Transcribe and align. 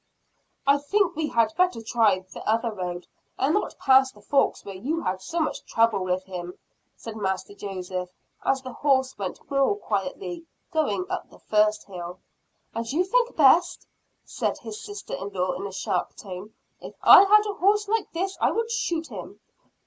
"I 0.65 0.79
think 0.79 1.15
we 1.15 1.27
had 1.27 1.53
better 1.55 1.79
try 1.79 2.17
the 2.33 2.43
other 2.49 2.71
road, 2.71 3.05
and 3.37 3.53
not 3.53 3.77
pass 3.77 4.11
the 4.11 4.19
forks 4.23 4.65
where 4.65 4.73
you 4.73 5.01
had 5.01 5.21
so 5.21 5.39
much 5.39 5.63
trouble 5.65 6.03
with 6.03 6.23
him," 6.23 6.57
said 6.95 7.15
Master 7.15 7.53
Joseph, 7.53 8.09
as 8.43 8.63
the 8.63 8.73
horse 8.73 9.15
went 9.19 9.39
more 9.51 9.75
quietly, 9.77 10.47
going 10.71 11.05
up 11.07 11.29
the 11.29 11.37
first 11.37 11.83
hill. 11.85 12.17
"As 12.73 12.93
you 12.93 13.03
think 13.05 13.35
best," 13.35 13.85
said 14.25 14.57
his 14.57 14.83
sister 14.83 15.13
in 15.13 15.29
law, 15.29 15.51
in 15.51 15.67
a 15.67 15.71
sharp 15.71 16.15
tone, 16.15 16.55
"If 16.79 16.95
I 17.03 17.21
had 17.21 17.45
a 17.47 17.53
horse 17.53 17.87
like 17.87 18.11
this 18.11 18.35
I 18.41 18.49
would 18.49 18.71
shoot 18.71 19.05
him!" 19.05 19.39